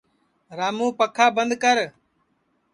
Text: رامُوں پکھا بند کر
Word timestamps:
رامُوں 0.57 0.91
پکھا 0.99 1.25
بند 1.37 1.51
کر 1.63 1.77